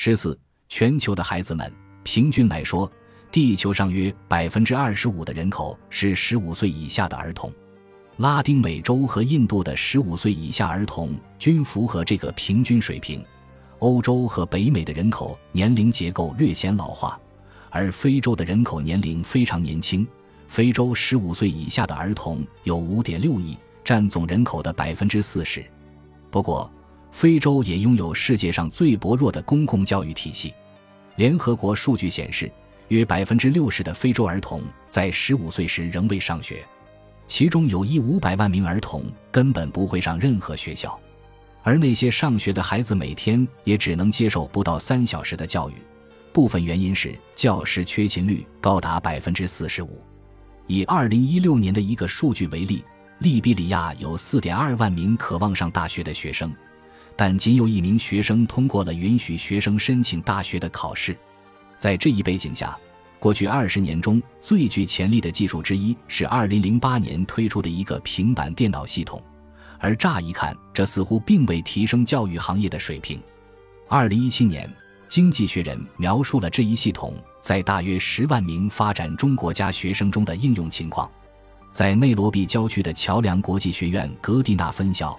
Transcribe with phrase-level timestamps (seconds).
[0.00, 1.72] 十四，全球的孩子们，
[2.04, 2.88] 平均来说，
[3.32, 7.52] 地球上约百分之二十五的人口是十五岁以下的儿童。
[8.18, 13.24] 拉丁美洲和印度的十五岁以下儿童均符合这个平均水平。
[13.80, 17.18] 欧洲和北美的人口年龄结构略显老化，
[17.68, 20.06] 而非洲的人口年龄非常年轻。
[20.46, 25.68] 非洲十五岁以下的儿童有五点六亿，占总人口的百分之四十。
[26.30, 26.72] 不过，
[27.10, 30.54] 非洲也拥有世界上最薄弱的公共教育体系。
[31.16, 32.50] 联合国数据显示，
[32.88, 36.64] 约百分之六十的非洲儿童在十五岁时仍未上学，
[37.26, 40.98] 其中有一五百万名儿童根本不会上任何学校。
[41.64, 45.74] 而那些上学的孩子每天也只能接受不到三小时的教育，
[46.32, 50.00] 部分原因是教师缺勤率高达百分之四十五。
[50.66, 52.84] 以二零一六年的一个数据为例，
[53.18, 56.54] 利比里亚有四点二万名渴望上大学的学生，
[57.20, 61.18] 但仅有一名学生通过了允许学生申请大学的考试。
[61.76, 62.78] 在这一背景下，
[63.18, 69.20] 过去二十年中最具潜力的技术之一是二零零八年推出的一个平板电脑系统。
[69.80, 73.20] 而乍一看，这似乎并未提升教育行业的水平。
[73.88, 74.68] 二零一七年，
[75.08, 81.10] 《经济学人》描述了这一系统在大约十万名发展中国家学生中的应用情况。
[81.72, 85.18] 在内罗毕郊区的桥梁国际学院格蒂纳分校，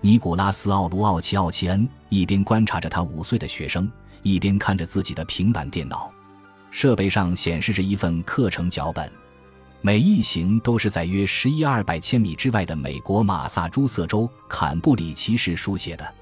[0.00, 3.90] 尼古拉斯·奥卢奥奇奥奇恩一边观察着他五岁的学生，
[4.22, 6.08] 一边看着自己的平板电脑，
[6.70, 9.10] 设备上显示着一份课程脚本。
[9.80, 16.14] 每一行都是在约十一二百千米之外的美国马萨诸塞州坎布里奇市书写的。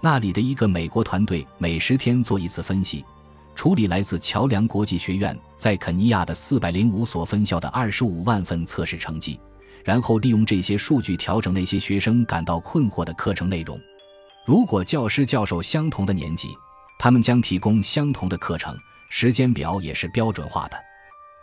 [0.00, 3.04] 那里的一个美国团队每十天做一次分析，
[3.54, 9.38] 处理来自桥梁国际学院在肯尼亚的四百零五所分校的二十五万份测试成绩，
[9.84, 13.80] 然后利用这些数据调整那些学生感到困惑的课程内容。
[14.46, 16.48] 如果教师教授相同的年纪，
[16.98, 18.76] 他们将提供相同的课程，
[19.08, 20.76] 时间表也是标准化的。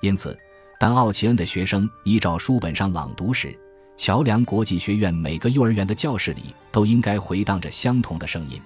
[0.01, 0.37] 因此。
[0.81, 3.53] 当奥奇恩的学生依照书本上朗读时，
[3.97, 8.61] 桥梁国际学院每个幼儿园的教室里都应该回荡着相同的声音。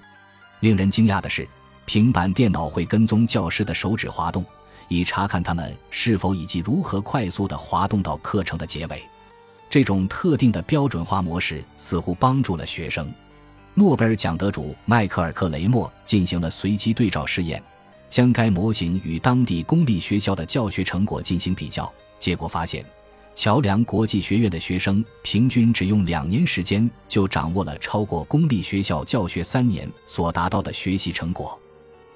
[0.59, 1.47] 令人惊讶的是，
[1.85, 4.45] 平板电脑会跟踪教师的手指滑动，
[4.89, 9.01] 以查看他们是否以及如何快速地滑动到课程的结尾。
[9.73, 13.11] 这种特定的标准化模式似乎帮助了学生。
[13.73, 17.59] 诺贝尔奖得主迈克尔·克雷默进行了随机对照试验，
[18.07, 21.91] 将该模型与当地公立学校的教学成果进行比较。
[22.19, 22.85] 结果发现，
[23.33, 31.59] 桥梁国际学院的学生平均只用两年时间就掌握了超过公立学校教学三年所达到的学习成果。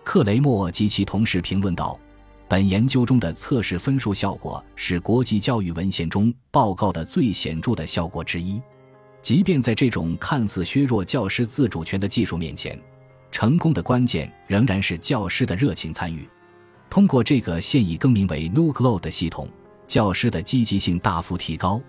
[0.03, 1.99] 克雷默及其同事评论道
[2.49, 8.61] ：“本研究中的测试分数效果是国际教育文献中报告的最显著的效果之一。
[9.21, 12.79] 即便在这种看似削弱教师自主权的技术面前，
[13.31, 16.27] 成功的关键仍然是教师的热情参与。
[16.89, 19.47] 通过这个现已更名为 NuGlo 的系统。”
[19.87, 21.81] 教师的积极性大幅提高，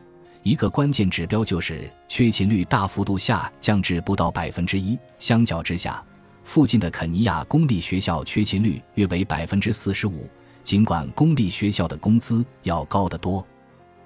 [0.44, 4.96] 一个关键指标就是缺勤率大幅度下降至不到百分之一。
[5.18, 6.00] 相较之下，
[6.44, 10.30] 附近的肯尼亚公立学校缺勤率约为百分之四十五，
[10.64, 13.44] 尽管公立学校的工资要高得多。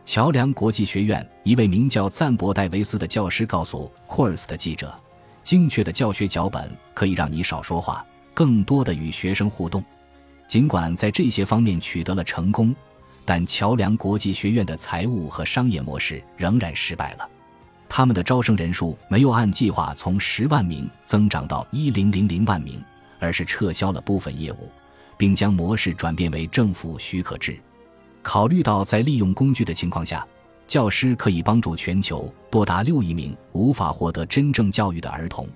[0.04, 4.94] 桥梁国际学院一位名叫赞博戴维斯的教师告诉《Course》的记者
[5.42, 8.04] ：“精确的教学脚本可以让你少说话，
[8.34, 9.84] 更多的与学生互动。
[10.48, 12.74] 尽管在这些方面取得了成功。”
[13.24, 17.30] 但桥梁国际学院的财务和商业模式仍然失败了，
[17.88, 22.82] 他们的招生人数没有按计划从十万名增长到一零零零万名，
[23.20, 24.69] 而是撤销了部分业务，
[25.22, 27.56] 并将模式转变为政府许可制。
[28.22, 30.27] 考虑到在利用工具的情况下，
[30.66, 35.47] 教师可以帮助全球多达六亿名无法获得真正教育的儿童，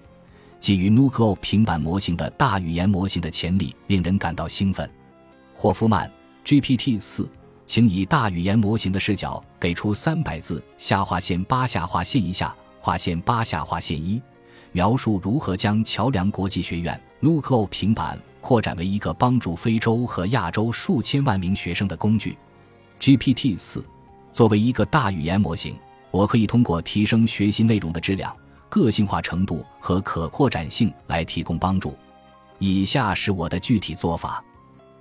[0.61, 4.89] 基于 NuGo 平板模型的大语言模型的潜力令人感到兴奋。
[5.53, 6.09] 霍夫曼
[6.45, 7.29] GPT 四。
[7.69, 14.23] 请以大语言模型的视角给出三百字下划线八下划线一下划线八下划线一，
[14.71, 22.39] 描述如何将桥梁国际学院 NuGo 平板扩展为一个帮助非洲和亚洲数千万名学生的工具。
[23.01, 23.85] GPT 四
[24.33, 25.77] 作为一个大语言模型，
[26.13, 28.33] 我可以通过提升学习内容的质量、
[28.69, 31.97] 个性化程度和可扩展性来提供帮助。
[32.61, 34.41] 以下是我的具体做法：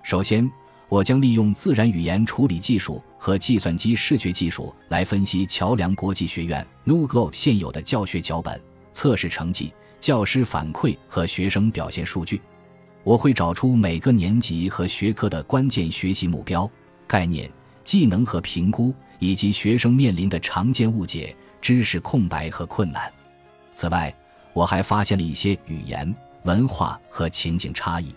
[0.01, 0.51] 首先。
[0.89, 8.59] 我将利用自然语言处理技术和计算机视觉技术来分析桥梁国际学院 NuGo 现有的教学脚本、
[8.93, 12.39] 测试成绩、教师反馈和学生表现数据。
[13.05, 16.69] 我会找出每个年级和学科的关键学习目标、
[17.05, 17.47] 概念、
[17.83, 23.13] 技能和评估，以及学生面临的常见误解、知识空白和困难。
[23.73, 24.11] 此外，
[24.53, 26.11] 我还发现了一些语言、
[26.45, 28.07] 文化和情景差异。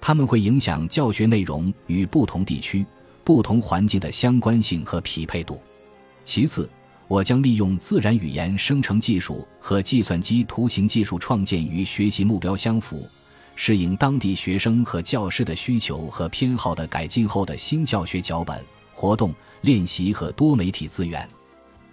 [0.00, 2.84] 它们会影响教学内容与不同地区、
[3.24, 5.60] 不同环境的相关性和匹配度。
[6.24, 6.66] 其次，
[7.08, 13.06] 我将利用自然语言生成技术和计算机图形技术创建与学习目标相符、
[13.56, 18.62] 适应当地学生和教师的需求和偏好的改进后的新教学脚本、
[18.92, 21.28] 活动、练习和多媒体资源。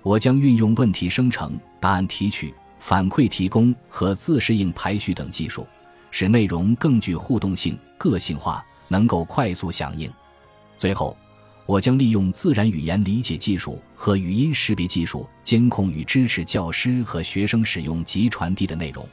[0.01, 5.67] 我将运用问题生成、答案提取、反馈提供和自适应排序等技术，
[6.09, 10.11] 使内容更具互动性、个性化，能够快速响应。
[10.77, 11.15] 最后。
[11.67, 19.07] 我将利用自然语言理解技术和语音识别技术监控与支持教师和学生使用及传递的内容。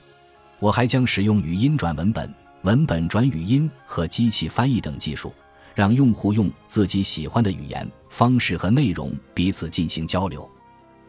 [0.60, 5.32] 我还将使用语音转文本、文本转语音和机器翻译等技术，
[5.74, 10.48] 让用户用自己喜欢的语言方式和内容彼此进行交流。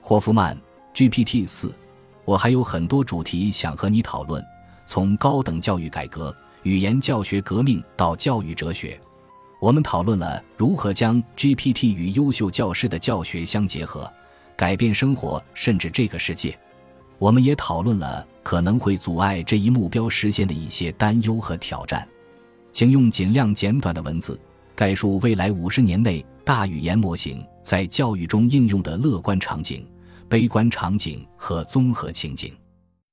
[0.01, 0.55] 霍夫曼
[0.93, 1.73] ，GPT 四，
[2.25, 4.43] 我还有很多主题想和你讨论，
[4.85, 8.99] 从高等教育改革、语言教学革命到教育哲学。
[9.59, 14.09] 我们讨论了如何将 GPT 与优秀教师的教学相结合，
[14.55, 16.57] 改变生活甚至这个世界。
[17.17, 22.07] 我们也讨论了可能会阻碍这一目标实现的一些担忧和挑战。
[22.71, 24.39] 请用尽量简短的文字
[24.75, 29.85] 概述未来五十年内大语言模型在教育中应用的乐观场景、
[30.27, 32.51] 悲观场景和综合情景。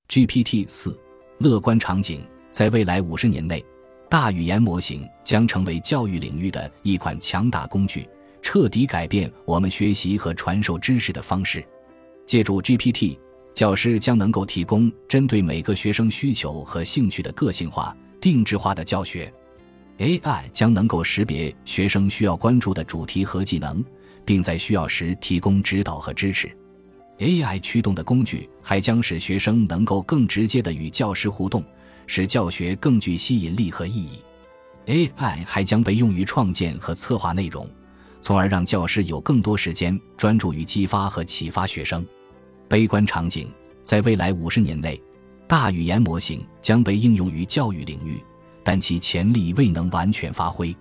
[0.08, 0.98] GPT 四
[1.36, 3.62] 乐观场景在未来五十年内。
[4.08, 8.08] 大语言模型将成为教育领域的一款强大工具，
[8.40, 11.62] 彻底改变我们学习和传授知识的方式。
[12.24, 13.18] 借助 GPT，
[13.56, 19.32] 教师将能够提供针对每个学生需求和兴趣的个性化、定制化的教学。
[19.96, 23.82] AI 将能够识别学生需要关注的主题和技能，
[24.26, 26.54] 并在需要时提供指导和支持。
[27.18, 31.64] AI 驱动的工具还将使学生能够更直接的与教师互动。
[32.06, 34.20] 使教学更具吸引力和意义。
[34.86, 37.68] AI 还将被用于创建和策划内容，
[38.20, 42.06] 从而让教师有更多时间专注于激发和启发学生。
[42.68, 43.48] 悲观场景
[43.82, 45.00] 在未来五十年内，
[45.46, 48.20] 大语言模型将被应用于教育领域，
[48.64, 50.76] 但其潜力未能完全发挥。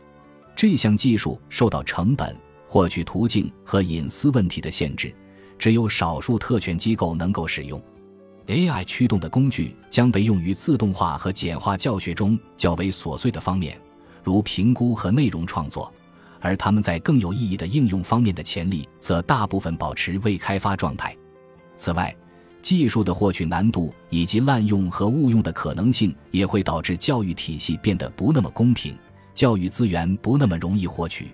[0.55, 2.35] 这项技术受到成本、
[2.67, 5.13] 获取途径和隐私问题的限制，
[5.59, 7.81] 只有少数特权机构能够使用。
[8.47, 13.79] AI 驱动的工具将被用于自动化和简化教学中较为琐碎的方面，
[14.23, 15.93] 如评估和内容创作，
[16.39, 21.15] 而他们在更有意义的应用方面的潜力则大部分保持未开发状态。
[21.75, 22.15] 此外，
[22.61, 28.97] 技术的获取难度以及滥用和误用的可能性也会导致教育体系变得不那么公平，
[29.33, 31.27] 教育资源不那么容易获取。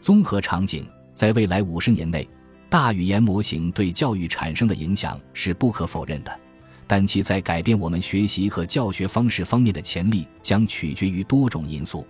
[0.00, 2.28] 综合场景在未来五十年内。
[2.70, 6.40] 大语言模型对教育产生的影响是不可否认的，
[6.86, 12.06] 但其在改变我们学习和教学方式方面的潜力将取决于多种因素。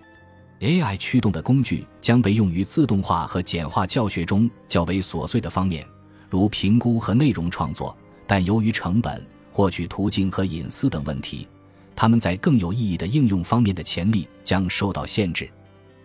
[0.59, 5.87] AI 驱动的工具将被用于自动化和简化教学中较为琐碎的方面，
[6.29, 7.95] 如评估和内容创作，
[8.27, 11.47] 但由于成本、获取途径和隐私等问题，
[11.95, 15.49] 他们在更有意义的应用方面的潜力将受到限制。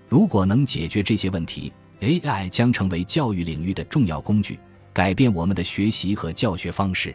[0.08, 4.58] 如果能解决这些问题，AI 将成为教育领域的重要工具，
[4.92, 7.14] 改变我们的学习和教学方式。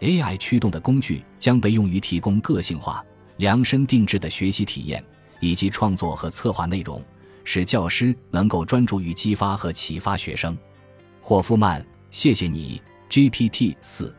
[0.00, 3.04] AI 驱动的工具将被用于提供个性化、
[3.36, 5.02] 量身定制的学习体验，
[5.40, 7.02] 以及创作和策划内容，
[7.44, 10.56] 使教师能够专注于激发和启发学生。
[11.20, 14.14] 霍夫曼，谢谢你，GPT 四。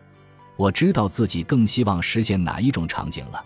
[0.58, 3.46] 我知道自己更希望实现哪一种场景了。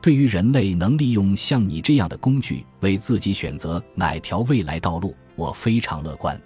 [0.00, 5.14] 对于人类能利用像你这样的工具为自己选择哪条未来道路。
[5.34, 6.40] 我非常乐观。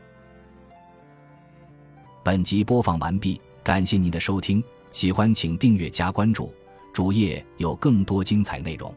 [2.23, 6.51] 本集播放完毕，感谢您的收听，喜欢请订阅加关注，
[6.95, 8.93] 主页有更多精彩内容。